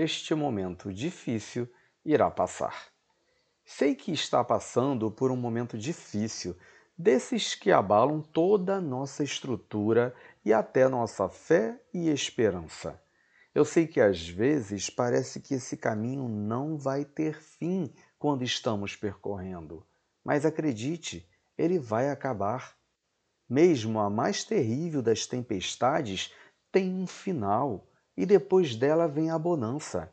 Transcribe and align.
este 0.00 0.34
momento 0.34 0.92
difícil 0.92 1.68
irá 2.04 2.30
passar. 2.30 2.88
Sei 3.62 3.94
que 3.94 4.10
está 4.10 4.42
passando 4.42 5.10
por 5.10 5.30
um 5.30 5.36
momento 5.36 5.76
difícil, 5.76 6.56
desses 6.96 7.54
que 7.54 7.70
abalam 7.70 8.22
toda 8.22 8.76
a 8.76 8.80
nossa 8.80 9.22
estrutura 9.22 10.14
e 10.44 10.52
até 10.52 10.88
nossa 10.88 11.28
fé 11.28 11.78
e 11.92 12.08
esperança. 12.08 13.00
Eu 13.54 13.64
sei 13.64 13.86
que 13.86 14.00
às 14.00 14.26
vezes 14.26 14.88
parece 14.88 15.40
que 15.40 15.54
esse 15.54 15.76
caminho 15.76 16.28
não 16.28 16.78
vai 16.78 17.04
ter 17.04 17.34
fim 17.34 17.92
quando 18.18 18.42
estamos 18.42 18.96
percorrendo, 18.96 19.86
mas 20.24 20.46
acredite, 20.46 21.28
ele 21.58 21.78
vai 21.78 22.08
acabar. 22.08 22.74
Mesmo 23.48 23.98
a 23.98 24.08
mais 24.08 24.44
terrível 24.44 25.02
das 25.02 25.26
tempestades 25.26 26.32
tem 26.72 26.94
um 26.94 27.06
final 27.06 27.89
e 28.20 28.26
depois 28.26 28.76
dela 28.76 29.08
vem 29.08 29.30
a 29.30 29.38
bonança. 29.38 30.12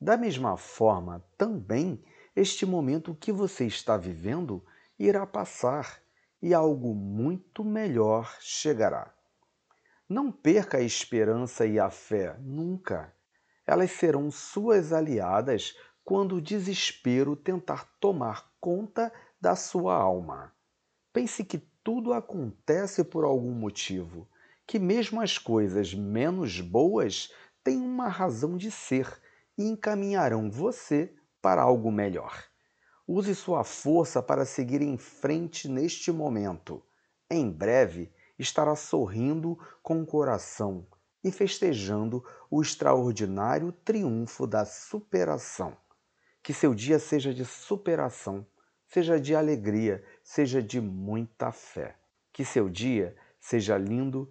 Da 0.00 0.16
mesma 0.16 0.56
forma, 0.56 1.24
também, 1.36 2.04
este 2.34 2.66
momento 2.66 3.14
que 3.14 3.30
você 3.30 3.64
está 3.64 3.96
vivendo 3.96 4.60
irá 4.98 5.24
passar 5.24 6.02
e 6.42 6.52
algo 6.52 6.92
muito 6.92 7.62
melhor 7.64 8.36
chegará. 8.40 9.14
Não 10.08 10.32
perca 10.32 10.78
a 10.78 10.82
esperança 10.82 11.64
e 11.64 11.78
a 11.78 11.90
fé, 11.90 12.36
nunca. 12.40 13.14
Elas 13.64 13.92
serão 13.92 14.32
suas 14.32 14.92
aliadas 14.92 15.76
quando 16.04 16.34
o 16.34 16.42
desespero 16.42 17.36
tentar 17.36 17.88
tomar 18.00 18.50
conta 18.60 19.12
da 19.40 19.54
sua 19.54 19.94
alma. 19.94 20.52
Pense 21.12 21.44
que 21.44 21.58
tudo 21.84 22.12
acontece 22.12 23.04
por 23.04 23.24
algum 23.24 23.52
motivo, 23.52 24.28
que 24.68 24.78
mesmo 24.78 25.22
as 25.22 25.38
coisas 25.38 25.94
menos 25.94 26.60
boas 26.60 27.32
têm 27.64 27.78
uma 27.78 28.06
razão 28.06 28.54
de 28.54 28.70
ser 28.70 29.10
e 29.56 29.64
encaminharão 29.64 30.50
você 30.50 31.14
para 31.40 31.62
algo 31.62 31.90
melhor. 31.90 32.44
Use 33.06 33.34
sua 33.34 33.64
força 33.64 34.22
para 34.22 34.44
seguir 34.44 34.82
em 34.82 34.98
frente 34.98 35.66
neste 35.66 36.12
momento. 36.12 36.82
Em 37.30 37.50
breve, 37.50 38.12
estará 38.38 38.76
sorrindo 38.76 39.58
com 39.82 40.02
o 40.02 40.06
coração 40.06 40.86
e 41.24 41.32
festejando 41.32 42.22
o 42.50 42.60
extraordinário 42.60 43.72
triunfo 43.72 44.46
da 44.46 44.66
superação. 44.66 45.74
Que 46.42 46.52
seu 46.52 46.74
dia 46.74 46.98
seja 46.98 47.32
de 47.32 47.46
superação, 47.46 48.46
seja 48.86 49.18
de 49.18 49.34
alegria, 49.34 50.04
seja 50.22 50.62
de 50.62 50.78
muita 50.78 51.50
fé. 51.52 51.96
Que 52.34 52.44
seu 52.44 52.68
dia 52.68 53.16
seja 53.40 53.78
lindo 53.78 54.30